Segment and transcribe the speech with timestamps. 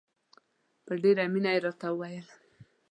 [0.85, 2.27] په ډېره مینه یې راته وویل.